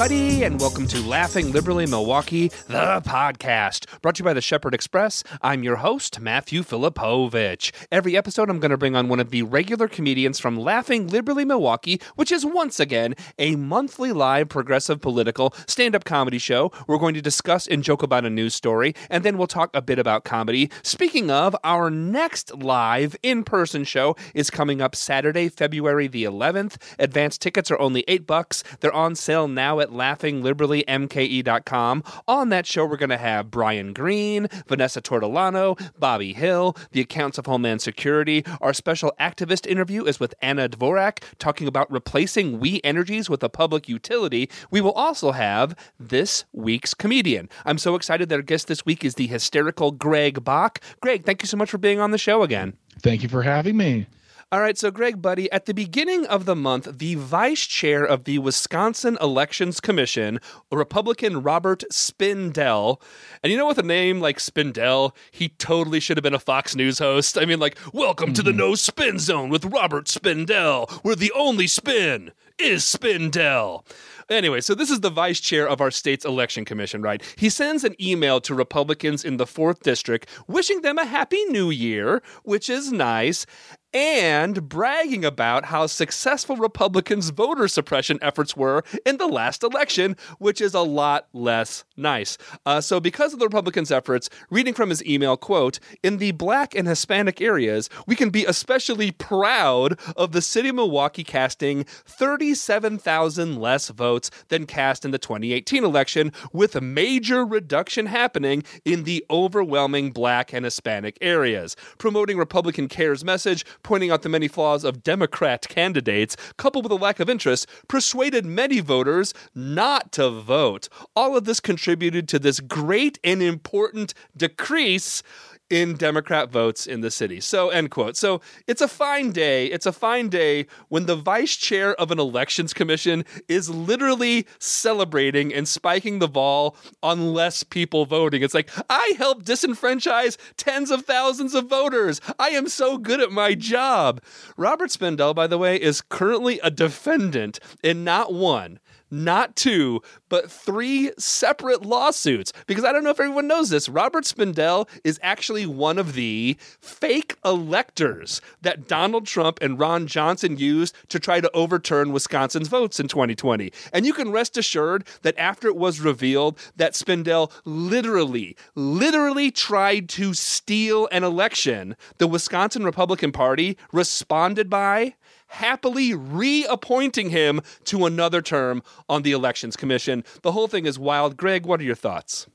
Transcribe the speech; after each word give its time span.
everybody, 0.00 0.44
and 0.44 0.60
welcome 0.60 0.86
to 0.86 1.00
Laughing 1.00 1.50
Liberally 1.50 1.84
Milwaukee, 1.84 2.52
the 2.68 3.02
podcast, 3.04 4.00
brought 4.00 4.14
to 4.14 4.20
you 4.20 4.24
by 4.24 4.32
the 4.32 4.40
Shepherd 4.40 4.72
Express. 4.72 5.24
I'm 5.42 5.64
your 5.64 5.74
host, 5.74 6.20
Matthew 6.20 6.62
Filipowicz. 6.62 7.72
Every 7.90 8.16
episode, 8.16 8.48
I'm 8.48 8.60
going 8.60 8.70
to 8.70 8.76
bring 8.76 8.94
on 8.94 9.08
one 9.08 9.18
of 9.18 9.30
the 9.30 9.42
regular 9.42 9.88
comedians 9.88 10.38
from 10.38 10.56
Laughing 10.56 11.08
Liberally 11.08 11.44
Milwaukee, 11.44 12.00
which 12.14 12.30
is 12.30 12.46
once 12.46 12.78
again 12.78 13.16
a 13.40 13.56
monthly 13.56 14.12
live 14.12 14.48
progressive 14.48 15.00
political 15.00 15.52
stand 15.66 15.96
up 15.96 16.04
comedy 16.04 16.38
show. 16.38 16.70
We're 16.86 16.98
going 16.98 17.14
to 17.14 17.20
discuss 17.20 17.66
and 17.66 17.82
joke 17.82 18.04
about 18.04 18.24
a 18.24 18.30
news 18.30 18.54
story, 18.54 18.94
and 19.10 19.24
then 19.24 19.36
we'll 19.36 19.48
talk 19.48 19.68
a 19.74 19.82
bit 19.82 19.98
about 19.98 20.22
comedy. 20.22 20.70
Speaking 20.84 21.28
of, 21.28 21.56
our 21.64 21.90
next 21.90 22.54
live 22.54 23.16
in 23.24 23.42
person 23.42 23.82
show 23.82 24.14
is 24.32 24.48
coming 24.48 24.80
up 24.80 24.94
Saturday, 24.94 25.48
February 25.48 26.06
the 26.06 26.22
11th. 26.22 26.76
Advanced 27.00 27.42
tickets 27.42 27.68
are 27.72 27.80
only 27.80 28.04
eight 28.06 28.28
bucks. 28.28 28.62
They're 28.78 28.92
on 28.92 29.16
sale 29.16 29.48
now 29.48 29.80
at 29.80 29.87
laughingliberallymke.com. 29.90 32.04
On 32.26 32.48
that 32.48 32.66
show, 32.66 32.86
we're 32.86 32.96
going 32.96 33.08
to 33.10 33.16
have 33.16 33.50
Brian 33.50 33.92
Green, 33.92 34.48
Vanessa 34.66 35.00
Tortolano, 35.00 35.78
Bobby 35.98 36.32
Hill, 36.32 36.76
the 36.92 37.00
accounts 37.00 37.38
of 37.38 37.46
Homeland 37.46 37.82
Security. 37.82 38.44
Our 38.60 38.72
special 38.72 39.12
activist 39.20 39.66
interview 39.66 40.04
is 40.04 40.20
with 40.20 40.34
Anna 40.42 40.68
Dvorak, 40.68 41.22
talking 41.38 41.66
about 41.66 41.90
replacing 41.90 42.60
We 42.60 42.80
Energies 42.84 43.28
with 43.28 43.42
a 43.42 43.48
public 43.48 43.88
utility. 43.88 44.50
We 44.70 44.80
will 44.80 44.92
also 44.92 45.32
have 45.32 45.74
this 45.98 46.44
week's 46.52 46.94
comedian. 46.94 47.48
I'm 47.64 47.78
so 47.78 47.94
excited 47.94 48.28
that 48.28 48.36
our 48.36 48.42
guest 48.42 48.68
this 48.68 48.84
week 48.84 49.04
is 49.04 49.14
the 49.14 49.26
hysterical 49.26 49.92
Greg 49.92 50.44
Bach. 50.44 50.80
Greg, 51.00 51.24
thank 51.24 51.42
you 51.42 51.48
so 51.48 51.56
much 51.56 51.70
for 51.70 51.78
being 51.78 52.00
on 52.00 52.10
the 52.10 52.18
show 52.18 52.42
again. 52.42 52.74
Thank 53.00 53.22
you 53.22 53.28
for 53.28 53.42
having 53.42 53.76
me. 53.76 54.06
All 54.50 54.60
right, 54.60 54.78
so 54.78 54.90
Greg, 54.90 55.20
buddy, 55.20 55.52
at 55.52 55.66
the 55.66 55.74
beginning 55.74 56.24
of 56.24 56.46
the 56.46 56.56
month, 56.56 56.96
the 57.00 57.16
vice 57.16 57.66
chair 57.66 58.02
of 58.02 58.24
the 58.24 58.38
Wisconsin 58.38 59.18
Elections 59.20 59.78
Commission, 59.78 60.40
Republican 60.72 61.42
Robert 61.42 61.84
Spindell, 61.92 62.98
and 63.42 63.52
you 63.52 63.58
know, 63.58 63.66
with 63.66 63.76
a 63.76 63.82
name 63.82 64.20
like 64.20 64.38
Spindell, 64.38 65.14
he 65.30 65.50
totally 65.50 66.00
should 66.00 66.16
have 66.16 66.22
been 66.22 66.32
a 66.32 66.38
Fox 66.38 66.74
News 66.74 66.98
host. 66.98 67.36
I 67.36 67.44
mean, 67.44 67.60
like, 67.60 67.76
welcome 67.92 68.28
mm-hmm. 68.28 68.34
to 68.36 68.42
the 68.42 68.54
No 68.54 68.74
Spin 68.74 69.18
Zone 69.18 69.50
with 69.50 69.66
Robert 69.66 70.06
Spindell, 70.06 70.90
where 71.04 71.14
the 71.14 71.32
only 71.36 71.66
spin 71.66 72.32
is 72.58 72.84
Spindell. 72.84 73.84
Anyway, 74.30 74.60
so 74.60 74.74
this 74.74 74.90
is 74.90 75.00
the 75.00 75.10
vice 75.10 75.40
chair 75.40 75.66
of 75.66 75.80
our 75.80 75.90
state's 75.90 76.24
election 76.24 76.64
commission, 76.64 77.00
right? 77.00 77.22
He 77.36 77.48
sends 77.48 77.82
an 77.82 77.94
email 78.00 78.40
to 78.42 78.54
Republicans 78.54 79.24
in 79.24 79.38
the 79.38 79.46
4th 79.46 79.80
district 79.80 80.28
wishing 80.46 80.82
them 80.82 80.98
a 80.98 81.06
happy 81.06 81.42
new 81.44 81.70
year, 81.70 82.22
which 82.42 82.68
is 82.68 82.92
nice 82.92 83.46
and 83.94 84.68
bragging 84.68 85.24
about 85.24 85.66
how 85.66 85.86
successful 85.86 86.56
Republicans' 86.56 87.30
voter 87.30 87.68
suppression 87.68 88.18
efforts 88.20 88.56
were 88.56 88.84
in 89.06 89.16
the 89.16 89.26
last 89.26 89.62
election, 89.62 90.16
which 90.38 90.60
is 90.60 90.74
a 90.74 90.80
lot 90.80 91.26
less 91.32 91.84
nice. 91.96 92.36
Uh, 92.66 92.80
so, 92.80 93.00
because 93.00 93.32
of 93.32 93.38
the 93.38 93.46
Republicans' 93.46 93.90
efforts, 93.90 94.28
reading 94.50 94.74
from 94.74 94.90
his 94.90 95.04
email, 95.04 95.36
quote, 95.36 95.78
in 96.02 96.18
the 96.18 96.32
black 96.32 96.74
and 96.74 96.86
Hispanic 96.86 97.40
areas, 97.40 97.88
we 98.06 98.14
can 98.14 98.30
be 98.30 98.44
especially 98.44 99.10
proud 99.10 99.98
of 100.16 100.32
the 100.32 100.42
city 100.42 100.68
of 100.68 100.74
Milwaukee 100.74 101.24
casting 101.24 101.84
37,000 101.84 103.58
less 103.58 103.88
votes 103.88 104.30
than 104.48 104.66
cast 104.66 105.04
in 105.04 105.10
the 105.10 105.18
2018 105.18 105.84
election, 105.84 106.32
with 106.52 106.76
a 106.76 106.80
major 106.80 107.44
reduction 107.44 108.06
happening 108.06 108.62
in 108.84 109.04
the 109.04 109.24
overwhelming 109.30 110.10
black 110.10 110.52
and 110.52 110.64
Hispanic 110.64 111.16
areas. 111.20 111.74
Promoting 111.98 112.36
Republican 112.36 112.88
Cares 112.88 113.24
message, 113.24 113.64
pointing 113.82 114.10
out 114.10 114.22
the 114.22 114.28
many 114.28 114.48
flaws 114.48 114.84
of 114.84 115.02
Democrat 115.02 115.68
candidates, 115.68 116.36
coupled 116.56 116.84
with 116.84 116.92
a 116.92 116.96
lack 117.02 117.20
of 117.20 117.30
interest, 117.30 117.66
persuaded 117.88 118.44
many 118.44 118.80
voters 118.80 119.34
not 119.54 120.12
to 120.12 120.30
vote. 120.30 120.88
All 121.14 121.36
of 121.36 121.44
this 121.44 121.60
contributed 121.60 122.28
to 122.28 122.38
this 122.38 122.60
great 122.60 123.18
and 123.24 123.42
important 123.42 124.14
decrease 124.36 125.22
in 125.70 125.94
Democrat 125.94 126.50
votes 126.50 126.86
in 126.86 127.00
the 127.00 127.10
city. 127.10 127.40
So, 127.40 127.70
end 127.70 127.90
quote. 127.90 128.16
So, 128.16 128.40
it's 128.66 128.80
a 128.80 128.88
fine 128.88 129.32
day. 129.32 129.66
It's 129.66 129.86
a 129.86 129.92
fine 129.92 130.28
day 130.28 130.66
when 130.88 131.06
the 131.06 131.16
vice 131.16 131.56
chair 131.56 131.94
of 131.96 132.10
an 132.10 132.18
elections 132.18 132.72
commission 132.72 133.24
is 133.48 133.68
literally 133.68 134.46
celebrating 134.58 135.52
and 135.52 135.68
spiking 135.68 136.18
the 136.18 136.28
ball 136.28 136.76
on 137.02 137.34
less 137.34 137.62
people 137.62 138.06
voting. 138.06 138.42
It's 138.42 138.54
like, 138.54 138.70
I 138.88 139.14
helped 139.18 139.46
disenfranchise 139.46 140.36
tens 140.56 140.90
of 140.90 141.04
thousands 141.04 141.54
of 141.54 141.68
voters. 141.68 142.20
I 142.38 142.50
am 142.50 142.68
so 142.68 142.98
good 142.98 143.20
at 143.20 143.30
my 143.30 143.54
job. 143.54 144.22
Robert 144.56 144.90
Spindell, 144.90 145.34
by 145.34 145.46
the 145.46 145.58
way, 145.58 145.80
is 145.80 146.00
currently 146.00 146.60
a 146.62 146.70
defendant 146.70 147.60
in 147.82 148.04
not 148.04 148.32
one, 148.32 148.78
not 149.10 149.56
two, 149.56 150.00
but 150.28 150.50
three 150.50 151.10
separate 151.18 151.82
lawsuits. 151.84 152.52
Because 152.66 152.84
I 152.84 152.92
don't 152.92 153.04
know 153.04 153.10
if 153.10 153.20
everyone 153.20 153.46
knows 153.46 153.70
this, 153.70 153.88
Robert 153.88 154.24
Spindell 154.24 154.88
is 155.04 155.18
actually 155.22 155.66
one 155.66 155.98
of 155.98 156.14
the 156.14 156.56
fake 156.80 157.36
electors 157.44 158.40
that 158.62 158.88
Donald 158.88 159.26
Trump 159.26 159.58
and 159.60 159.78
Ron 159.78 160.06
Johnson 160.06 160.58
used 160.58 160.94
to 161.08 161.18
try 161.18 161.40
to 161.40 161.50
overturn 161.52 162.12
Wisconsin's 162.12 162.68
votes 162.68 163.00
in 163.00 163.08
2020. 163.08 163.72
And 163.92 164.06
you 164.06 164.12
can 164.12 164.30
rest 164.30 164.56
assured 164.56 165.06
that 165.22 165.38
after 165.38 165.68
it 165.68 165.76
was 165.76 166.00
revealed 166.00 166.58
that 166.76 166.94
Spindell 166.94 167.50
literally, 167.64 168.56
literally 168.74 169.50
tried 169.50 170.08
to 170.10 170.34
steal 170.34 171.08
an 171.12 171.24
election, 171.24 171.96
the 172.18 172.26
Wisconsin 172.26 172.84
Republican 172.84 173.32
Party 173.32 173.76
responded 173.92 174.68
by 174.68 175.14
happily 175.48 176.14
reappointing 176.14 177.30
him 177.30 177.60
to 177.84 178.06
another 178.06 178.40
term 178.40 178.82
on 179.08 179.22
the 179.22 179.32
Elections 179.32 179.76
Commission. 179.76 180.24
The 180.42 180.52
whole 180.52 180.68
thing 180.68 180.86
is 180.86 180.98
wild. 180.98 181.36
Greg, 181.36 181.66
what 181.66 181.80
are 181.80 181.84
your 181.84 181.94
thoughts? 181.94 182.46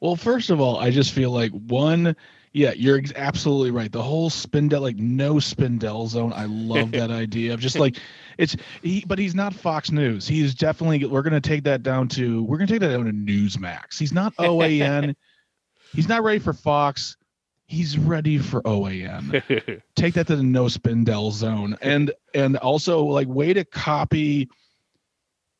Well, 0.00 0.16
first 0.16 0.50
of 0.50 0.60
all, 0.60 0.78
I 0.78 0.90
just 0.90 1.12
feel 1.12 1.30
like 1.30 1.52
one, 1.52 2.16
yeah, 2.52 2.72
you're 2.72 3.00
absolutely 3.16 3.70
right. 3.70 3.92
The 3.92 4.02
whole 4.02 4.30
Spindell, 4.30 4.80
like 4.80 4.96
no 4.96 5.34
Spindell 5.34 6.08
zone. 6.08 6.32
I 6.34 6.46
love 6.46 6.92
that 6.92 7.10
idea 7.10 7.54
of 7.54 7.60
just 7.60 7.78
like 7.78 7.98
it's 8.38 8.56
he, 8.82 9.04
but 9.06 9.18
he's 9.18 9.34
not 9.34 9.54
Fox 9.54 9.90
News. 9.90 10.26
He's 10.26 10.54
definitely 10.54 11.04
we're 11.04 11.22
gonna 11.22 11.40
take 11.40 11.64
that 11.64 11.82
down 11.82 12.08
to 12.08 12.42
we're 12.44 12.56
gonna 12.56 12.66
take 12.66 12.80
that 12.80 12.88
down 12.88 13.04
to 13.04 13.12
Newsmax. 13.12 13.98
He's 13.98 14.12
not 14.12 14.34
OAN. 14.36 15.14
he's 15.92 16.08
not 16.08 16.22
ready 16.22 16.38
for 16.38 16.54
Fox 16.54 17.16
he's 17.70 17.96
ready 17.96 18.36
for 18.36 18.62
OAN. 18.62 19.82
Take 19.94 20.14
that 20.14 20.26
to 20.26 20.36
the 20.36 20.42
no 20.42 20.66
spindell 20.66 21.30
zone. 21.30 21.76
And 21.80 22.12
and 22.34 22.56
also 22.56 23.04
like 23.04 23.28
way 23.28 23.52
to 23.52 23.64
copy 23.64 24.48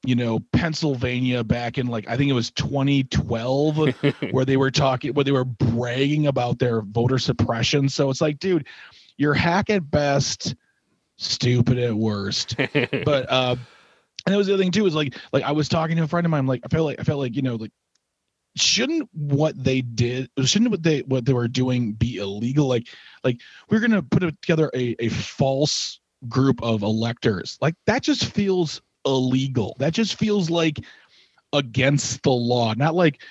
you 0.05 0.17
know 0.17 0.41
Pennsylvania 0.53 1.45
back 1.45 1.79
in 1.79 1.87
like 1.87 2.09
I 2.09 2.17
think 2.17 2.31
it 2.31 2.35
was 2.35 2.51
2012 2.51 3.95
where 4.33 4.45
they 4.45 4.57
were 4.57 4.71
talking 4.73 5.15
where 5.15 5.25
they 5.25 5.31
were 5.31 5.45
bragging 5.45 6.27
about 6.27 6.59
their 6.59 6.83
voter 6.83 7.19
suppression. 7.19 7.89
So 7.89 8.11
it's 8.11 8.21
like, 8.21 8.41
dude, 8.41 8.67
you're 9.17 9.35
hack 9.35 9.71
at 9.71 9.89
best, 9.89 10.57
stupid 11.17 11.79
at 11.79 11.95
worst. 11.95 12.57
but 13.05 13.31
uh 13.31 13.55
and 14.27 14.35
that 14.35 14.37
was 14.37 14.49
the 14.49 14.55
other 14.55 14.63
thing 14.63 14.73
too 14.73 14.87
is 14.87 14.97
like 14.97 15.17
like 15.33 15.45
I 15.45 15.53
was 15.53 15.69
talking 15.69 15.97
to 15.97 16.03
a 16.03 16.09
friend 16.09 16.27
of 16.27 16.31
mine 16.31 16.47
like 16.47 16.63
I 16.65 16.69
felt 16.69 16.87
like 16.87 16.99
I 16.99 17.05
felt 17.05 17.21
like 17.21 17.37
you 17.37 17.43
know 17.43 17.55
like 17.55 17.73
shouldn't 18.61 19.09
what 19.13 19.63
they 19.63 19.81
did 19.81 20.31
shouldn't 20.45 20.71
what 20.71 20.83
they 20.83 21.01
what 21.01 21.25
they 21.25 21.33
were 21.33 21.49
doing 21.49 21.93
be 21.93 22.17
illegal? 22.17 22.69
Like 22.69 22.89
like 23.25 23.41
we're 23.69 23.81
gonna 23.81 24.03
put 24.03 24.21
together 24.43 24.71
a, 24.75 24.97
a 24.99 25.09
false 25.09 26.01
group 26.29 26.63
of 26.63 26.83
electors. 26.83 27.59
Like 27.61 27.75
that 27.87 28.03
just 28.03 28.27
feels 28.27 28.81
illegal. 29.05 29.77
That 29.79 29.93
just 29.93 30.17
feels 30.17 30.51
like 30.51 30.81
against 31.53 32.23
the 32.23 32.31
law. 32.31 32.75
Not 32.75 32.95
like 32.95 33.23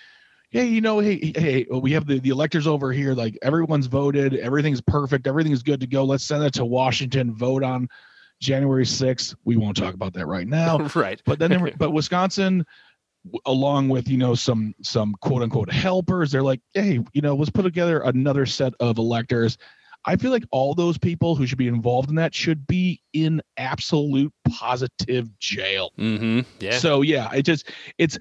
hey 0.52 0.66
you 0.66 0.82
know 0.82 1.00
hey 1.00 1.32
hey 1.36 1.68
we 1.70 1.92
have 1.92 2.08
the, 2.08 2.20
the 2.20 2.30
electors 2.30 2.68
over 2.68 2.92
here. 2.92 3.14
Like 3.14 3.38
everyone's 3.42 3.88
voted. 3.88 4.36
Everything's 4.36 4.82
perfect. 4.82 5.28
Everything's 5.28 5.64
good 5.64 5.80
to 5.82 5.88
go. 5.88 6.04
Let's 6.04 6.24
send 6.24 6.44
it 6.44 6.54
to 6.56 6.66
washington. 6.66 7.34
Vote 7.34 7.64
on 7.64 7.88
january 8.42 8.86
6th 8.86 9.36
we 9.44 9.58
won't 9.58 9.76
talk 9.76 9.94
about 9.94 10.14
that 10.14 10.26
right 10.26 10.48
now. 10.48 10.88
Right. 10.96 11.22
But 11.26 11.40
then 11.40 11.74
but 11.78 11.92
wisconsin 11.92 12.66
along 13.46 13.90
with 13.90 14.08
you 14.08 14.18
know 14.18 14.36
some 14.36 14.74
some 14.82 15.16
quote 15.22 15.42
unquote 15.42 15.72
helpers. 15.72 16.32
They're 16.32 16.44
like 16.44 16.62
hey 16.74 17.00
you 17.14 17.22
know 17.22 17.36
let's 17.36 17.52
put 17.52 17.64
together 17.64 18.00
another 18.02 18.46
set 18.46 18.74
of 18.80 18.98
electors. 18.98 19.58
I 20.06 20.16
feel 20.16 20.32
like 20.32 20.46
all 20.52 20.74
those 20.76 20.98
people 20.98 21.36
who 21.36 21.46
should 21.46 21.58
be 21.58 21.68
involved 21.68 22.10
in 22.10 22.16
that 22.16 22.34
should 22.34 22.66
be 22.66 23.02
in 23.14 23.42
absolute 23.58 24.34
positive 24.50 25.38
jail. 25.40 25.92
Mm-hmm. 25.98 26.42
yeah. 26.60 26.78
So 26.78 27.02
yeah 27.02 27.32
it 27.34 27.44
just 27.44 27.70
it's 27.98 28.18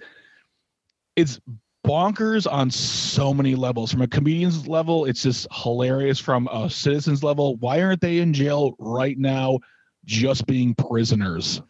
it's 1.16 1.40
bonkers 1.86 2.50
on 2.50 2.70
so 2.70 3.32
many 3.32 3.54
levels. 3.54 3.92
From 3.92 4.02
a 4.02 4.08
comedian's 4.08 4.66
level 4.66 5.04
it's 5.04 5.22
just 5.22 5.46
hilarious. 5.52 6.18
From 6.18 6.48
a 6.48 6.68
citizen's 6.68 7.22
level 7.22 7.56
why 7.56 7.82
aren't 7.82 8.00
they 8.00 8.18
in 8.18 8.32
jail 8.32 8.74
right 8.78 9.16
now 9.16 9.60
just 10.04 10.46
being 10.46 10.74
prisoners? 10.74 11.62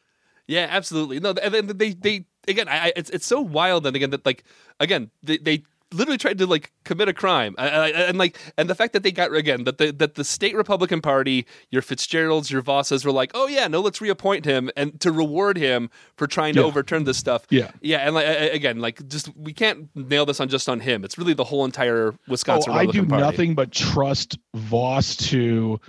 Yeah 0.46 0.68
absolutely. 0.70 1.20
No 1.20 1.32
and 1.42 1.52
then 1.52 1.66
they 1.76 1.92
they 1.92 2.24
again, 2.48 2.68
I, 2.68 2.92
it's 2.96 3.10
it's 3.10 3.26
so 3.26 3.40
wild. 3.40 3.86
And 3.86 3.94
again, 3.96 4.10
that 4.10 4.24
like 4.26 4.44
again, 4.80 5.10
they, 5.22 5.38
they 5.38 5.62
literally 5.94 6.18
tried 6.18 6.36
to 6.36 6.46
like 6.46 6.70
commit 6.84 7.08
a 7.08 7.14
crime, 7.14 7.54
I, 7.56 7.68
I, 7.68 7.88
and 7.88 8.18
like, 8.18 8.36
and 8.58 8.68
the 8.68 8.74
fact 8.74 8.92
that 8.92 9.02
they 9.02 9.10
got 9.10 9.34
again 9.34 9.64
that 9.64 9.78
the 9.78 9.90
that 9.92 10.16
the 10.16 10.24
state 10.24 10.54
Republican 10.54 11.00
Party, 11.00 11.46
your 11.70 11.80
Fitzgeralds, 11.80 12.50
your 12.50 12.60
Vosses 12.62 13.04
were 13.06 13.10
like, 13.12 13.30
oh 13.34 13.46
yeah, 13.48 13.68
no, 13.68 13.80
let's 13.80 14.00
reappoint 14.00 14.44
him 14.44 14.70
and 14.76 15.00
to 15.00 15.10
reward 15.10 15.56
him 15.56 15.88
for 16.16 16.26
trying 16.26 16.52
to 16.54 16.60
Yeah. 16.60 16.66
overturn 16.66 17.04
this 17.04 17.16
stuff. 17.16 17.46
Yeah. 17.48 17.70
yeah, 17.80 17.98
and 17.98 18.14
like 18.14 18.26
I- 18.26 18.30
I- 18.30 18.50
again, 18.52 18.80
like 18.80 19.06
just 19.08 19.34
we 19.36 19.52
can't 19.54 19.88
nail 19.94 20.26
this 20.26 20.40
on 20.40 20.48
just 20.48 20.68
on 20.68 20.80
him. 20.80 21.04
It's 21.04 21.16
really 21.16 21.34
the 21.34 21.44
whole 21.44 21.64
entire 21.64 22.14
Wisconsin. 22.28 22.72
oh, 22.72 22.76
I 22.76 22.84
do 22.84 23.06
Party. 23.06 23.22
nothing 23.22 23.54
but 23.54 23.72
trust 23.72 24.38
Voss 24.54 25.16
to 25.30 25.80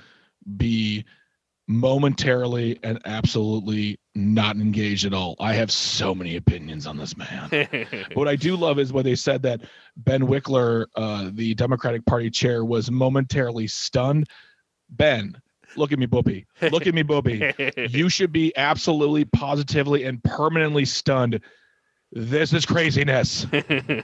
be 0.56 1.04
momentarily 1.70 2.80
and 2.82 3.00
absolutely 3.06 4.00
not 4.16 4.56
engaged 4.56 5.06
at 5.06 5.14
all. 5.14 5.36
I 5.40 5.54
have 5.54 5.70
so 5.70 6.16
many 6.16 6.36
opinions 6.36 6.88
on 6.88 6.98
this 6.98 7.16
man. 7.16 7.68
what 8.16 8.28
I 8.28 8.36
do 8.36 8.56
love 8.56 8.80
is 8.80 8.92
when 8.92 9.06
they 9.06 9.16
said 9.16 9.44
that 9.44 9.62
Ben 9.96 10.24
Wickler, 10.24 10.88
uh, 10.96 11.30
the 11.32 11.54
Democratic 11.54 12.04
Party 12.08 12.32
chair, 12.32 12.66
was 12.66 12.90
momentarily 12.90 13.68
stunned. 13.68 14.28
Ben, 14.90 15.40
look 15.76 15.92
at 15.92 16.00
me, 16.00 16.08
booby. 16.08 16.48
Look 16.60 16.88
at 16.88 16.96
me, 16.96 17.04
booby. 17.04 17.54
You 17.90 18.10
should 18.10 18.32
be 18.32 18.52
absolutely, 18.58 19.26
positively, 19.26 20.06
and 20.06 20.24
permanently 20.24 20.86
stunned. 20.86 21.40
This 22.12 22.54
is 22.54 22.66
craziness. 22.66 23.46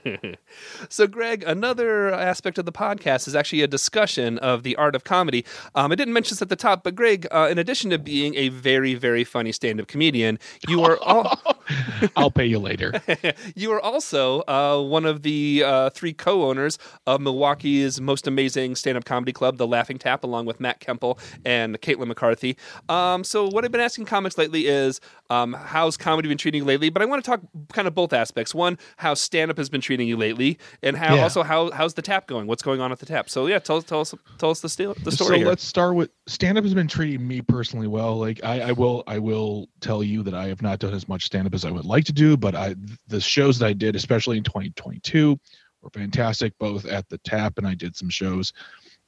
so, 0.89 1.07
Greg, 1.07 1.43
another 1.47 2.13
aspect 2.13 2.59
of 2.59 2.65
the 2.65 2.71
podcast 2.71 3.27
is 3.27 3.33
actually 3.33 3.63
a 3.63 3.67
discussion 3.67 4.37
of 4.39 4.61
the 4.61 4.75
art 4.75 4.95
of 4.95 5.03
comedy. 5.03 5.43
Um, 5.73 5.91
I 5.91 5.95
didn't 5.95 6.13
mention 6.13 6.35
this 6.35 6.41
at 6.43 6.49
the 6.49 6.55
top, 6.55 6.83
but 6.83 6.93
Greg, 6.93 7.25
uh, 7.31 7.47
in 7.49 7.57
addition 7.57 7.89
to 7.89 7.97
being 7.97 8.35
a 8.35 8.49
very, 8.49 8.93
very 8.93 9.23
funny 9.23 9.51
stand-up 9.51 9.87
comedian, 9.87 10.37
you 10.67 10.83
are 10.83 10.99
all. 10.99 11.39
I'll 12.15 12.31
pay 12.31 12.45
you 12.45 12.59
later. 12.59 12.93
you 13.55 13.71
are 13.71 13.79
also 13.81 14.41
uh, 14.47 14.81
one 14.81 15.05
of 15.05 15.21
the 15.23 15.63
uh, 15.65 15.89
three 15.91 16.13
co-owners 16.13 16.77
of 17.07 17.21
Milwaukee's 17.21 17.99
most 18.01 18.27
amazing 18.27 18.75
stand-up 18.75 19.05
comedy 19.05 19.31
club, 19.33 19.57
The 19.57 19.67
Laughing 19.67 19.97
Tap, 19.97 20.23
along 20.23 20.45
with 20.45 20.59
Matt 20.59 20.79
Kemple 20.79 21.19
and 21.45 21.79
Caitlin 21.81 22.07
McCarthy. 22.07 22.57
Um, 22.89 23.23
so, 23.23 23.47
what 23.47 23.65
I've 23.65 23.71
been 23.71 23.81
asking 23.81 24.05
comics 24.05 24.37
lately 24.37 24.67
is, 24.67 24.99
um, 25.29 25.53
how's 25.53 25.97
comedy 25.97 26.27
been 26.27 26.37
treating 26.37 26.59
you 26.61 26.65
lately? 26.65 26.89
But 26.89 27.01
I 27.01 27.05
want 27.05 27.23
to 27.23 27.29
talk 27.31 27.41
kind 27.73 27.87
of 27.87 27.95
both 27.95 28.13
aspects. 28.13 28.53
One, 28.53 28.77
how 28.97 29.13
stand-up 29.13 29.57
has 29.57 29.69
been 29.69 29.81
treating 29.81 30.07
you 30.07 30.17
lately, 30.17 30.57
and 30.83 30.95
how 30.97 31.15
Yeah. 31.15 31.23
also 31.23 31.43
how 31.43 31.71
how's 31.71 31.93
the 31.95 32.01
tap 32.01 32.27
going? 32.27 32.47
What's 32.47 32.63
going 32.63 32.81
on 32.81 32.91
at 32.91 32.99
the 32.99 33.05
tap? 33.05 33.29
So, 33.29 33.47
yeah, 33.47 33.59
tell 33.59 33.77
us 33.77 33.83
tell 33.83 34.01
us 34.01 34.13
tell 34.37 34.51
us 34.51 34.59
the, 34.61 34.69
sto- 34.69 34.93
the 35.03 35.11
story 35.11 35.29
so 35.29 35.37
here. 35.37 35.47
let's 35.47 35.63
start 35.63 35.95
with 35.95 36.09
stand 36.27 36.57
up 36.57 36.63
has 36.63 36.73
been 36.73 36.87
treating 36.87 37.27
me 37.27 37.41
personally 37.41 37.87
well. 37.87 38.17
Like 38.17 38.43
I, 38.43 38.61
I 38.61 38.71
will 38.71 39.03
I 39.07 39.19
will 39.19 39.67
tell 39.81 40.03
you 40.03 40.23
that 40.23 40.33
I 40.33 40.47
have 40.47 40.61
not 40.61 40.79
done 40.79 40.93
as 40.93 41.07
much 41.07 41.25
stand 41.25 41.47
up 41.47 41.53
as 41.55 41.65
I 41.65 41.71
would 41.71 41.85
like 41.85 42.03
to 42.05 42.13
do, 42.13 42.37
but 42.37 42.53
I 42.55 42.75
the 43.07 43.19
shows 43.19 43.57
that 43.59 43.65
I 43.65 43.73
did, 43.73 43.95
especially 43.95 44.37
in 44.37 44.43
2022, 44.43 45.39
were 45.81 45.89
fantastic, 45.89 46.53
both 46.59 46.85
at 46.85 47.09
the 47.09 47.17
tap 47.19 47.57
and 47.57 47.67
I 47.67 47.73
did 47.73 47.95
some 47.95 48.09
shows 48.09 48.53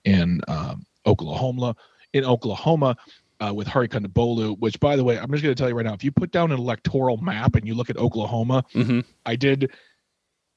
in 0.06 0.42
um, 0.48 0.86
Oklahoma. 1.06 1.76
In 2.14 2.24
Oklahoma, 2.26 2.96
uh, 3.40 3.54
with 3.54 3.68
Hari 3.68 3.88
Kondabolu, 3.90 4.58
which 4.60 4.80
by 4.80 4.96
the 4.96 5.04
way, 5.04 5.20
I'm 5.20 5.30
just 5.32 5.44
going 5.44 5.54
to 5.54 5.60
tell 5.62 5.70
you 5.70 5.76
right 5.76 5.86
now, 5.86 5.94
if 5.94 6.04
you 6.04 6.12
put 6.12 6.32
down 6.32 6.52
an 6.52 6.58
electoral 6.58 7.18
map 7.18 7.56
and 7.56 7.68
you 7.68 7.76
look 7.76 7.90
at 7.90 7.98
Oklahoma, 7.98 8.64
Mhm. 8.74 9.04
I 9.26 9.36
did 9.36 9.72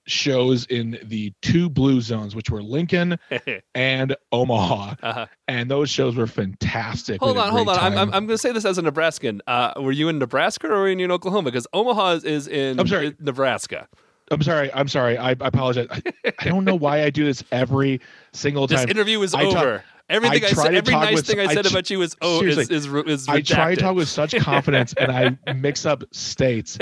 shows 0.06 0.64
in 0.66 0.98
the 1.04 1.32
two 1.42 1.68
blue 1.68 2.00
zones, 2.00 2.34
which 2.34 2.50
were 2.50 2.62
Lincoln 2.62 3.18
and 3.74 4.16
Omaha 4.32 4.94
uh-huh. 5.02 5.26
and 5.48 5.70
those 5.70 5.90
shows 5.90 6.16
were 6.16 6.26
fantastic. 6.26 7.20
Hold 7.20 7.36
had 7.36 7.46
on, 7.46 7.52
hold 7.52 7.68
on. 7.68 7.74
great 7.74 7.84
I'm, 7.84 7.98
I'm. 7.98 8.14
I'm 8.14 8.26
going 8.26 8.34
to 8.34 8.38
say 8.38 8.52
this 8.52 8.64
as 8.64 8.78
a 8.78 8.82
Nebraskan. 8.82 9.42
Uh, 9.46 9.72
were 9.76 9.92
you 9.92 10.08
in 10.08 10.18
Nebraska 10.18 10.68
or 10.68 10.80
were 10.80 10.88
you 10.88 11.04
in 11.04 11.10
Oklahoma? 11.10 11.50
Because 11.50 11.66
Omaha 11.72 12.12
is, 12.12 12.24
is 12.24 12.48
in 12.48 12.80
I'm 12.80 12.86
sorry. 12.86 13.14
Nebraska. 13.20 13.88
I'm 14.30 14.42
sorry. 14.42 14.72
I'm 14.72 14.88
sorry. 14.88 15.18
I, 15.18 15.30
I 15.30 15.32
apologize. 15.40 15.88
I, 15.90 16.02
I 16.38 16.44
don't 16.44 16.64
know 16.64 16.76
why 16.76 17.02
I 17.02 17.10
do 17.10 17.24
this 17.24 17.42
every 17.50 18.00
single 18.32 18.68
time. 18.68 18.78
This 18.78 18.90
interview 18.90 19.20
is 19.22 19.34
I 19.34 19.44
talk- 19.44 19.56
over. 19.56 19.84
Everything 20.10 20.44
I, 20.44 20.48
I 20.48 20.50
said, 20.50 20.74
every 20.74 20.92
nice 20.92 21.14
with- 21.14 21.26
thing 21.26 21.38
I 21.38 21.44
I 21.44 21.54
said 21.54 21.66
about 21.66 21.88
you 21.88 22.02
is 22.02 22.16
oh 22.20 22.42
is 22.42 22.66
seriously, 22.66 22.76
is, 22.76 22.86
is, 23.22 23.28
I 23.28 23.40
try 23.42 23.76
to 23.76 23.80
talk 23.80 23.94
with 23.94 24.08
such 24.08 24.34
confidence, 24.36 24.92
and 24.94 25.12
I 25.12 25.38
mix 25.54 25.86
up 25.86 26.02
states. 26.12 26.76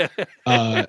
Uh, 0.47 0.85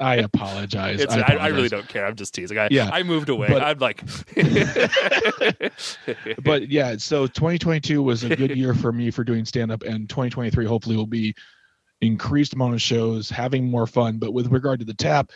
I 0.00 0.16
apologize. 0.16 1.04
I, 1.06 1.20
I, 1.20 1.36
I, 1.36 1.46
really 1.48 1.68
don't 1.68 1.88
care. 1.88 2.06
I'm 2.06 2.14
just 2.14 2.34
teasing. 2.34 2.56
I, 2.56 2.68
Yeah. 2.70 2.88
I 2.92 3.02
moved 3.02 3.30
away. 3.30 3.48
But- 3.48 3.62
I'm 3.62 3.78
like, 3.78 4.00
but 6.44 6.68
yeah, 6.68 6.96
so 6.98 7.26
2022 7.26 8.00
was 8.00 8.22
a 8.22 8.36
good 8.36 8.56
year 8.56 8.72
for 8.72 8.92
me 8.92 9.10
for 9.10 9.24
doing 9.24 9.44
stand 9.44 9.72
up, 9.72 9.82
and 9.82 10.08
2023 10.08 10.64
hopefully 10.66 10.96
will 10.96 11.06
be 11.06 11.34
increased 12.00 12.54
amount 12.54 12.74
of 12.74 12.82
shows, 12.82 13.28
having 13.28 13.68
more 13.68 13.88
fun. 13.88 14.18
But 14.18 14.32
with 14.32 14.52
regard 14.52 14.78
to 14.80 14.86
the 14.86 14.94
tap, 14.94 15.32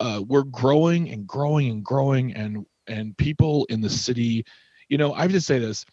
uh, 0.00 0.22
we're 0.26 0.44
growing 0.44 1.10
and 1.10 1.26
growing 1.26 1.68
and 1.70 1.84
growing, 1.84 2.32
and 2.34 2.64
and 2.86 3.14
people 3.18 3.66
in 3.68 3.82
the 3.82 3.90
city, 3.90 4.46
you 4.88 4.98
know, 4.98 5.12
I 5.12 5.22
have 5.22 5.32
to 5.32 5.40
say 5.40 5.58
this. 5.58 5.84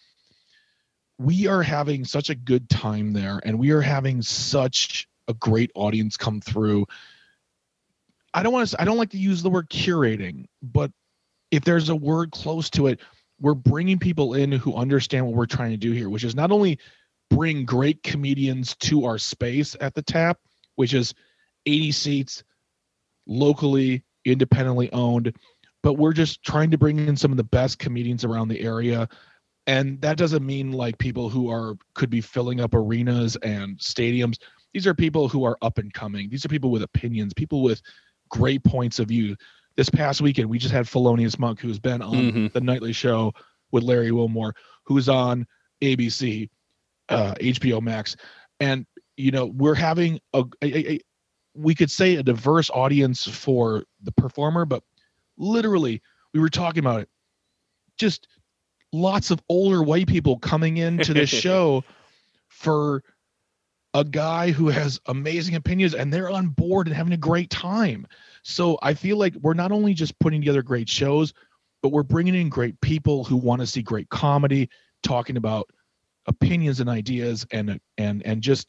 We 1.18 1.48
are 1.48 1.64
having 1.64 2.06
such 2.06 2.30
a 2.30 2.36
good 2.36 2.70
time 2.70 3.14
there, 3.14 3.40
and 3.44 3.60
we 3.60 3.72
are 3.72 3.82
having 3.82 4.22
such 4.22 5.08
a 5.28 5.34
great 5.34 5.72
audience 5.76 6.18
come 6.18 6.42
through. 6.42 6.86
I 8.34 8.44
don't 8.44 8.54
want 8.54 8.70
to. 8.70 8.82
I 8.82 8.86
don't 8.86 8.98
like 8.98 9.12
to 9.12 9.18
use 9.18 9.44
the 9.44 9.50
word 9.50 9.70
curating, 9.70 10.46
but 10.62 10.92
if 11.52 11.64
there's 11.64 11.90
a 11.90 11.96
word 11.96 12.32
close 12.32 12.70
to 12.72 12.88
it, 12.88 13.00
we're 13.40 13.54
bringing 13.54 14.00
people 14.00 14.34
in 14.34 14.52
who 14.52 14.76
understand 14.76 15.28
what 15.28 15.36
we're 15.36 15.46
trying 15.46 15.72
to 15.72 15.78
do 15.78 15.92
here, 15.92 16.10
which 16.10 16.24
is 16.24 16.36
not 16.36 16.52
only 16.52 16.80
bring 17.30 17.66
great 17.66 18.04
comedians 18.04 18.76
to 18.78 19.06
our 19.06 19.18
space 19.18 19.76
at 19.80 19.94
the 19.94 20.02
tap, 20.02 20.40
which 20.76 20.94
is 20.94 21.14
80 21.66 21.92
seats, 21.92 22.44
locally, 23.28 24.04
independently 24.26 24.92
owned, 24.92 25.36
but 25.84 25.94
we're 25.94 26.14
just 26.14 26.42
trying 26.44 26.72
to 26.72 26.78
bring 26.78 26.98
in 26.98 27.16
some 27.16 27.32
of 27.32 27.38
the 27.38 27.44
best 27.44 27.78
comedians 27.78 28.24
around 28.24 28.48
the 28.48 28.62
area. 28.62 29.08
And 29.68 30.02
that 30.02 30.18
doesn't 30.18 30.46
mean 30.46 30.72
like 30.72 30.98
people 30.98 31.30
who 31.30 31.50
are 31.52 31.76
could 31.94 32.10
be 32.10 32.22
filling 32.22 32.60
up 32.60 32.74
arenas 32.74 33.36
and 33.44 33.78
stadiums. 33.78 34.38
These 34.74 34.88
are 34.88 34.94
people 34.94 35.28
who 35.30 35.44
are 35.44 35.58
up 35.62 35.78
and 35.78 35.94
coming. 35.94 36.30
These 36.30 36.44
are 36.46 36.50
people 36.50 36.72
with 36.72 36.84
opinions, 36.84 37.34
people 37.34 37.62
with 37.62 37.82
great 38.30 38.64
points 38.64 39.00
of 39.00 39.08
view. 39.10 39.36
This 39.76 39.90
past 39.90 40.22
weekend, 40.22 40.50
we 40.50 40.58
just 40.58 40.74
had 40.74 40.88
Felonious 40.88 41.38
Monk, 41.40 41.60
who's 41.60 41.80
been 41.80 42.02
on 42.02 42.16
Mhm. 42.16 42.54
the 42.54 42.62
nightly 42.62 42.94
show 42.94 43.34
with 43.72 43.84
Larry 43.84 44.12
Wilmore, 44.12 44.56
who's 44.84 45.10
on 45.10 45.46
ABC, 45.82 46.50
uh, 47.10 47.34
HBO 47.40 47.82
Max, 47.82 48.16
and 48.60 48.86
you 49.18 49.32
know 49.32 49.46
we're 49.48 49.76
having 49.76 50.20
a, 50.34 50.44
a, 50.62 50.94
a 50.94 51.00
we 51.56 51.76
could 51.76 51.92
say 51.92 52.16
a 52.16 52.24
diverse 52.24 52.70
audience 52.72 53.28
for 53.28 53.84
the 54.02 54.12
performer, 54.12 54.66
but 54.66 54.84
literally 55.38 56.02
we 56.34 56.40
were 56.40 56.50
talking 56.50 56.80
about 56.80 57.02
it. 57.02 57.10
Just 57.98 58.28
lots 58.92 59.32
of 59.32 59.42
older 59.50 59.84
white 59.84 60.08
people 60.08 60.38
coming 60.40 60.78
into 60.78 61.14
this 61.14 61.30
show 61.30 61.84
for 62.48 63.04
a 63.94 64.04
guy 64.04 64.52
who 64.52 64.70
has 64.70 65.00
amazing 65.06 65.56
opinions 65.56 65.94
and 65.94 66.12
they're 66.12 66.30
on 66.30 66.48
board 66.48 66.88
and 66.88 66.96
having 66.96 67.14
a 67.14 67.18
great 67.18 67.50
time. 67.50 68.08
So 68.42 68.78
I 68.82 68.96
feel 68.96 69.18
like 69.18 69.36
we're 69.36 69.54
not 69.54 69.72
only 69.72 69.94
just 69.94 70.18
putting 70.20 70.42
together 70.42 70.64
great 70.64 70.90
shows, 70.90 71.34
but 71.82 71.90
we're 71.90 72.04
bringing 72.04 72.34
in 72.34 72.50
great 72.50 72.80
people 72.82 73.24
who 73.24 73.36
want 73.36 73.62
to 73.62 73.68
see 73.68 73.84
great 73.84 74.10
comedy, 74.10 74.70
talking 75.04 75.38
about 75.38 75.70
opinions 76.26 76.80
and 76.80 76.90
ideas 76.90 77.46
and 77.52 77.80
and 77.98 78.26
and 78.26 78.42
just 78.42 78.68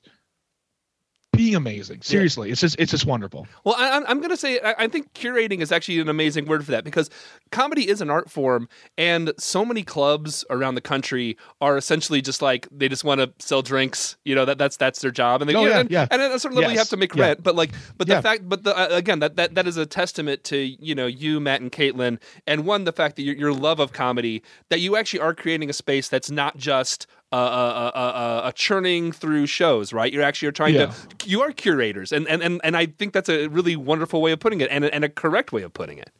being 1.37 1.55
amazing. 1.55 2.03
Seriously, 2.03 2.51
it's 2.51 2.61
just 2.61 2.77
it's 2.79 2.91
just 2.91 3.07
wonderful. 3.07 3.47
Well, 3.65 3.75
I, 3.79 3.91
I'm- 3.91 4.05
I'm 4.09 4.19
going 4.19 4.31
to 4.31 4.37
say 4.37 4.61
I, 4.61 4.75
I 4.85 4.89
think 4.89 5.13
curating 5.15 5.61
is 5.61 5.73
actually 5.73 6.01
an 6.01 6.09
amazing 6.09 6.47
word 6.47 6.65
for 6.65 6.73
that 6.73 6.85
because 6.85 7.11
comedy 7.51 7.89
is 7.89 8.01
an 8.01 8.11
art 8.11 8.31
form, 8.31 8.69
and 8.99 9.33
so 9.39 9.65
many 9.65 9.83
clubs 9.83 10.45
around 10.51 10.75
the 10.75 10.81
country 10.81 11.37
are 11.61 11.77
essentially 11.77 12.21
just 12.23 12.43
like 12.43 12.69
they 12.71 12.89
just 12.89 13.05
want 13.05 13.21
to 13.21 13.33
sell 13.45 13.63
drinks. 13.63 14.17
You 14.25 14.35
know 14.35 14.45
that 14.45 14.59
that's 14.59 14.77
that's 14.77 15.01
their 15.01 15.11
job, 15.11 15.41
and 15.43 15.49
they 15.49 15.55
Oh, 15.55 15.63
you 15.63 15.69
know, 15.69 15.75
yeah, 15.75 15.81
and, 15.81 15.91
yeah. 15.91 16.07
and 16.11 16.21
at 16.23 16.31
a 16.33 16.39
certain 16.39 16.57
level 16.57 16.73
you 16.73 16.79
have 16.79 16.89
to 16.89 16.97
make 16.97 17.15
yeah. 17.15 17.23
rent. 17.29 17.43
But 17.43 17.55
like, 17.57 17.73
but 17.97 18.07
the 18.07 18.15
Yeah. 18.15 18.21
fact, 18.21 18.49
but 18.49 18.65
the, 18.65 18.77
uh, 18.77 18.89
again, 18.91 19.21
that, 19.21 19.37
that 19.37 19.55
that 19.55 19.67
is 19.67 19.77
a 19.77 19.87
testament 19.87 20.45
to 20.45 20.57
you 20.59 20.95
know 20.95 21.07
you, 21.07 21.41
Matt, 21.41 21.61
and 21.61 21.71
Caitlin, 21.73 22.21
and 22.47 22.67
one 22.67 22.85
the 22.85 22.93
fact 22.93 23.17
that 23.17 23.23
your, 23.23 23.35
your 23.37 23.53
love 23.53 23.81
of 23.81 23.93
comedy 23.93 24.43
that 24.71 24.81
you 24.81 24.97
actually 24.97 25.21
are 25.21 25.35
creating 25.35 25.71
a 25.71 25.73
space 25.73 26.09
that's 26.09 26.31
not 26.31 26.57
just. 26.57 27.07
Uh, 27.33 27.37
uh, 27.37 27.91
uh, 27.95 27.99
uh, 27.99 28.47
uh, 28.47 28.53
churning 28.53 29.11
through 29.11 29.45
shows, 29.45 29.93
right? 29.93 30.13
You're 30.13 30.23
actually 30.23 30.53
trying 30.53 30.75
Yeah. 30.75 30.93
to 31.19 31.29
you 31.29 31.43
are 31.43 31.51
curators 31.51 32.13
and, 32.13 32.29
and 32.29 32.41
and 32.43 32.61
and 32.63 32.77
I 32.77 32.87
think 32.87 33.13
that's 33.13 33.29
a 33.29 33.49
really 33.49 33.75
wonderful 33.75 34.23
way 34.23 34.31
of 34.31 34.39
putting 34.39 34.61
it 34.61 34.71
and 34.71 34.85
and 34.85 35.03
a 35.03 35.09
correct 35.09 35.51
way 35.51 35.63
of 35.63 35.73
putting 35.73 35.99
it. 35.99 36.11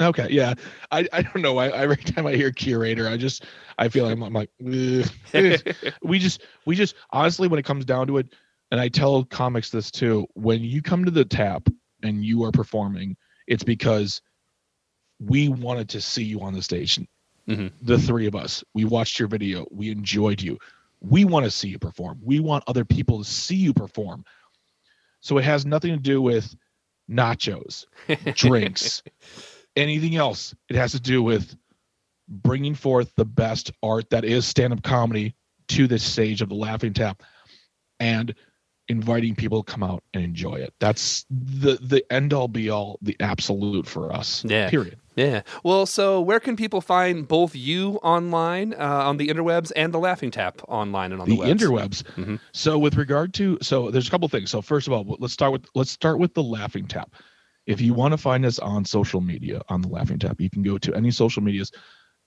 Okay, 0.00 0.28
yeah. 0.30 0.54
I, 0.90 1.06
I 1.12 1.22
don't 1.22 1.42
know. 1.42 1.58
I, 1.58 1.68
every 1.68 1.96
time 2.12 2.26
I 2.26 2.34
hear 2.34 2.52
curator, 2.52 3.06
I 3.06 3.18
just 3.18 3.44
I 3.76 3.88
feel 3.88 4.04
like 4.04 4.12
I'm, 4.12 4.22
I'm 4.22 4.32
like 4.32 4.50
we 4.60 6.18
just 6.18 6.42
we 6.64 6.74
just 6.74 6.94
honestly 7.10 7.48
when 7.48 7.58
it 7.58 7.64
comes 7.64 7.84
down 7.84 8.06
to 8.06 8.16
it, 8.16 8.34
and 8.70 8.80
I 8.80 8.88
tell 8.88 9.24
comics 9.24 9.70
this 9.70 9.90
too. 9.90 10.26
When 10.34 10.62
you 10.62 10.80
come 10.80 11.04
to 11.04 11.10
the 11.10 11.24
tap 11.24 11.68
and 12.02 12.24
you 12.24 12.44
are 12.44 12.52
performing, 12.52 13.16
it's 13.46 13.64
because 13.64 14.22
we 15.20 15.48
wanted 15.50 15.88
to 15.90 16.00
see 16.00 16.24
you 16.24 16.40
on 16.40 16.54
the 16.54 16.62
stage. 16.62 16.98
Mhm. 17.48 17.72
The 17.82 17.98
three 17.98 18.26
of 18.26 18.34
us, 18.34 18.64
we 18.74 18.84
watched 18.84 19.18
your 19.18 19.28
video, 19.28 19.66
we 19.70 19.90
enjoyed 19.90 20.42
you. 20.42 20.58
We 21.00 21.24
want 21.24 21.44
to 21.44 21.50
see 21.50 21.68
you 21.68 21.78
perform. 21.78 22.18
We 22.22 22.40
want 22.40 22.64
other 22.66 22.84
people 22.84 23.22
to 23.22 23.24
see 23.24 23.56
you 23.56 23.72
perform. 23.72 24.24
So 25.20 25.38
it 25.38 25.44
has 25.44 25.64
nothing 25.66 25.92
to 25.92 25.98
do 25.98 26.20
with 26.20 26.56
nachos, 27.10 27.86
drinks, 28.34 29.02
anything 29.76 30.16
else. 30.16 30.54
It 30.68 30.76
has 30.76 30.92
to 30.92 31.00
do 31.00 31.22
with 31.22 31.56
bringing 32.28 32.74
forth 32.74 33.12
the 33.16 33.24
best 33.24 33.70
art 33.82 34.10
that 34.10 34.24
is 34.24 34.46
stand-up 34.46 34.82
comedy 34.82 35.34
to 35.68 35.86
this 35.86 36.02
stage 36.02 36.42
of 36.42 36.48
the 36.48 36.54
Laughing 36.54 36.92
Tap, 36.92 37.22
and 38.00 38.34
inviting 38.88 39.34
people 39.34 39.62
to 39.62 39.72
come 39.72 39.82
out 39.82 40.02
and 40.14 40.22
enjoy 40.22 40.54
it. 40.56 40.72
That's 40.78 41.24
the 41.30 41.78
the 41.80 42.04
end 42.12 42.32
all 42.32 42.48
be 42.48 42.70
all, 42.70 42.98
the 43.02 43.16
absolute 43.20 43.86
for 43.86 44.12
us. 44.12 44.44
Yeah. 44.44 44.70
Period. 44.70 44.98
Yeah. 45.16 45.42
Well, 45.64 45.86
so 45.86 46.20
where 46.20 46.38
can 46.40 46.56
people 46.56 46.80
find 46.82 47.26
both 47.26 47.56
you 47.56 47.94
online 48.02 48.74
uh, 48.74 48.78
on 49.06 49.16
the 49.16 49.28
interwebs 49.28 49.72
and 49.74 49.92
the 49.92 49.98
Laughing 49.98 50.30
Tap 50.30 50.60
online 50.68 51.10
and 51.12 51.20
on 51.22 51.28
the, 51.28 51.36
the 51.36 51.40
webs? 51.40 51.62
interwebs. 51.62 52.02
Mhm. 52.16 52.40
So 52.52 52.78
with 52.78 52.96
regard 52.96 53.32
to 53.34 53.58
so 53.62 53.90
there's 53.90 54.06
a 54.06 54.10
couple 54.10 54.28
things. 54.28 54.50
So 54.50 54.60
first 54.60 54.86
of 54.86 54.92
all, 54.92 55.16
let's 55.18 55.32
start 55.32 55.52
with 55.52 55.66
let's 55.74 55.90
start 55.90 56.18
with 56.18 56.34
the 56.34 56.42
Laughing 56.42 56.86
Tap. 56.86 57.14
If 57.66 57.80
you 57.80 57.94
want 57.94 58.12
to 58.12 58.18
find 58.18 58.44
us 58.44 58.58
on 58.58 58.84
social 58.84 59.20
media 59.20 59.62
on 59.68 59.80
the 59.80 59.88
Laughing 59.88 60.18
Tap, 60.18 60.40
you 60.40 60.50
can 60.50 60.62
go 60.62 60.78
to 60.78 60.94
any 60.94 61.10
social 61.10 61.42
medias 61.42 61.72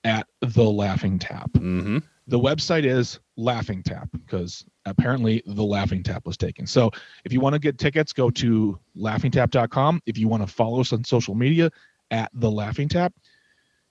at 0.04 0.26
the 0.40 0.64
Laughing 0.64 1.18
Tap. 1.18 1.50
Mm-hmm. 1.52 1.98
The 2.26 2.38
website 2.38 2.84
is 2.84 3.20
Laughing 3.36 3.82
Tap 3.82 4.08
because 4.12 4.64
apparently 4.84 5.42
the 5.46 5.64
Laughing 5.64 6.02
Tap 6.02 6.26
was 6.26 6.36
taken. 6.36 6.66
So 6.66 6.90
if 7.24 7.32
you 7.32 7.40
want 7.40 7.54
to 7.54 7.58
get 7.58 7.78
tickets, 7.78 8.12
go 8.12 8.30
to 8.30 8.78
laughingtap.com. 8.96 10.02
If 10.06 10.18
you 10.18 10.28
want 10.28 10.42
to 10.42 10.52
follow 10.52 10.80
us 10.80 10.92
on 10.92 11.04
social 11.04 11.34
media 11.34 11.70
at 12.10 12.30
the 12.34 12.50
Laughing 12.50 12.88
Tap, 12.88 13.12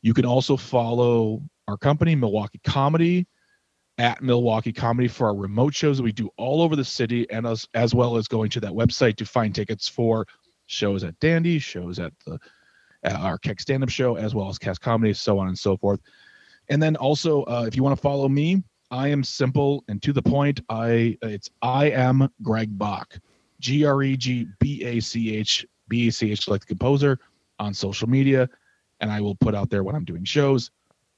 you 0.01 0.13
can 0.13 0.25
also 0.25 0.57
follow 0.57 1.41
our 1.67 1.77
company, 1.77 2.15
Milwaukee 2.15 2.59
Comedy, 2.63 3.27
at 3.97 4.23
Milwaukee 4.23 4.71
Comedy 4.71 5.07
for 5.07 5.27
our 5.27 5.35
remote 5.35 5.75
shows 5.75 5.97
that 5.97 6.03
we 6.03 6.11
do 6.11 6.29
all 6.37 6.61
over 6.61 6.75
the 6.75 6.85
city, 6.85 7.29
and 7.29 7.45
as 7.45 7.67
as 7.73 7.93
well 7.93 8.17
as 8.17 8.27
going 8.27 8.49
to 8.51 8.59
that 8.61 8.71
website 8.71 9.17
to 9.17 9.25
find 9.25 9.53
tickets 9.53 9.87
for 9.87 10.25
shows 10.67 11.03
at 11.03 11.19
Dandy, 11.19 11.59
shows 11.59 11.99
at 11.99 12.13
the 12.25 12.39
at 13.03 13.15
our 13.15 13.37
Keck 13.37 13.59
stand 13.59 13.83
up 13.83 13.89
show, 13.89 14.15
as 14.15 14.33
well 14.33 14.49
as 14.49 14.57
Cast 14.57 14.81
Comedy, 14.81 15.13
so 15.13 15.37
on 15.39 15.47
and 15.47 15.57
so 15.57 15.77
forth. 15.77 15.99
And 16.69 16.81
then 16.81 16.95
also, 16.95 17.43
uh, 17.43 17.65
if 17.67 17.75
you 17.75 17.83
want 17.83 17.95
to 17.95 18.01
follow 18.01 18.29
me, 18.29 18.63
I 18.91 19.09
am 19.09 19.23
simple 19.23 19.83
and 19.87 20.01
to 20.03 20.13
the 20.13 20.21
point. 20.21 20.61
I 20.69 21.17
it's 21.21 21.49
I 21.61 21.89
am 21.91 22.29
Greg 22.41 22.77
Bach, 22.77 23.19
G 23.59 23.85
R 23.85 24.01
E 24.01 24.17
G 24.17 24.47
B 24.59 24.83
A 24.85 24.99
C 24.99 25.35
H 25.35 25.65
B 25.87 26.07
A 26.07 26.11
C 26.11 26.31
H 26.31 26.47
like 26.47 26.61
the 26.61 26.67
composer 26.67 27.19
on 27.59 27.73
social 27.73 28.09
media, 28.09 28.49
and 28.99 29.11
I 29.11 29.21
will 29.21 29.35
put 29.35 29.53
out 29.55 29.69
there 29.69 29.83
when 29.83 29.95
I'm 29.95 30.05
doing 30.05 30.23
shows 30.23 30.71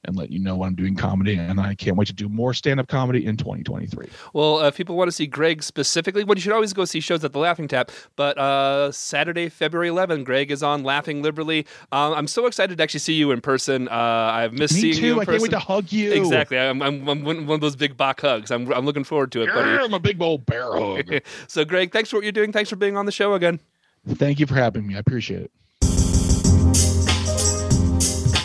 and 0.03 0.15
let 0.15 0.31
you 0.31 0.39
know 0.39 0.55
when 0.55 0.69
I'm 0.69 0.75
doing 0.75 0.95
comedy. 0.95 1.35
And 1.35 1.59
I 1.59 1.75
can't 1.75 1.95
wait 1.95 2.07
to 2.07 2.13
do 2.13 2.27
more 2.27 2.55
stand 2.55 2.79
up 2.79 2.87
comedy 2.87 3.23
in 3.25 3.37
2023. 3.37 4.07
Well, 4.33 4.57
uh, 4.57 4.67
if 4.67 4.75
people 4.75 4.95
want 4.95 5.09
to 5.09 5.11
see 5.11 5.27
Greg 5.27 5.61
specifically, 5.61 6.23
well, 6.23 6.35
you 6.35 6.41
should 6.41 6.53
always 6.53 6.73
go 6.73 6.85
see 6.85 6.99
shows 6.99 7.23
at 7.23 7.33
the 7.33 7.39
Laughing 7.39 7.67
Tap. 7.67 7.91
But 8.15 8.35
uh, 8.39 8.91
Saturday, 8.91 9.47
February 9.49 9.89
11th, 9.89 10.23
Greg 10.23 10.49
is 10.49 10.63
on 10.63 10.83
Laughing 10.83 11.21
Liberally. 11.21 11.67
Um, 11.91 12.13
I'm 12.13 12.25
so 12.25 12.47
excited 12.47 12.77
to 12.77 12.83
actually 12.83 13.01
see 13.01 13.13
you 13.13 13.29
in 13.29 13.41
person. 13.41 13.87
Uh, 13.89 13.91
I've 13.93 14.53
missed 14.53 14.73
Me 14.73 14.81
seeing 14.81 14.95
too. 14.95 15.05
you 15.05 15.13
in 15.13 15.19
I 15.19 15.25
person. 15.25 15.33
can't 15.33 15.43
wait 15.43 15.51
to 15.51 15.59
hug 15.59 15.91
you. 15.91 16.11
Exactly. 16.13 16.57
I'm, 16.57 16.81
I'm, 16.81 17.07
I'm 17.07 17.23
one 17.23 17.49
of 17.51 17.61
those 17.61 17.75
big 17.75 17.95
Bach 17.95 18.19
hugs. 18.21 18.49
I'm, 18.49 18.73
I'm 18.73 18.85
looking 18.87 19.03
forward 19.03 19.31
to 19.33 19.43
it, 19.43 19.53
buddy. 19.53 19.83
I'm 19.83 19.93
a 19.93 19.99
big 19.99 20.19
old 20.19 20.47
bear 20.47 20.71
hug. 20.73 21.21
So, 21.47 21.63
Greg, 21.63 21.91
thanks 21.91 22.09
for 22.09 22.15
what 22.17 22.23
you're 22.23 22.31
doing. 22.31 22.51
Thanks 22.51 22.71
for 22.71 22.75
being 22.75 22.97
on 22.97 23.05
the 23.05 23.11
show 23.11 23.35
again. 23.35 23.59
Thank 24.07 24.39
you 24.39 24.47
for 24.47 24.55
having 24.55 24.87
me. 24.87 24.95
I 24.95 24.99
appreciate 24.99 25.43
it. 25.43 25.51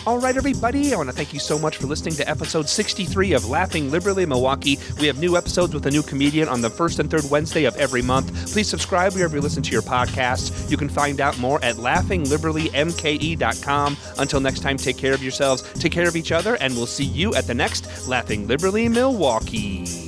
All 0.07 0.19
right, 0.19 0.35
everybody. 0.37 0.93
I 0.93 0.95
want 0.95 1.09
to 1.09 1.15
thank 1.15 1.33
you 1.33 1.39
so 1.39 1.59
much 1.59 1.75
for 1.75 1.87
listening 1.87 2.15
to 2.15 2.29
episode 2.29 2.69
63 2.69 3.33
of 3.33 3.49
Laughing 3.49 3.91
Liberally 3.91 4.25
Milwaukee. 4.25 4.79
We 5.01 5.07
have 5.07 5.19
new 5.19 5.35
episodes 5.35 5.73
with 5.73 5.85
a 5.85 5.91
new 5.91 6.01
comedian 6.01 6.47
on 6.47 6.61
the 6.61 6.69
first 6.69 6.99
and 6.99 7.11
third 7.11 7.29
Wednesday 7.29 7.65
of 7.65 7.75
every 7.75 8.01
month. 8.01 8.31
Please 8.53 8.69
subscribe 8.69 9.15
wherever 9.15 9.35
you 9.35 9.41
listen 9.41 9.63
to 9.63 9.71
your 9.71 9.81
podcasts. 9.81 10.71
You 10.71 10.77
can 10.77 10.87
find 10.87 11.19
out 11.19 11.37
more 11.39 11.61
at 11.61 11.75
laughingliberallymke.com. 11.75 13.97
Until 14.17 14.39
next 14.39 14.61
time, 14.61 14.77
take 14.77 14.97
care 14.97 15.13
of 15.13 15.21
yourselves, 15.21 15.61
take 15.73 15.91
care 15.91 16.07
of 16.07 16.15
each 16.15 16.31
other, 16.31 16.55
and 16.55 16.73
we'll 16.73 16.85
see 16.85 17.03
you 17.03 17.35
at 17.35 17.45
the 17.45 17.53
next 17.53 18.07
Laughing 18.07 18.47
Liberally 18.47 18.87
Milwaukee. 18.87 20.06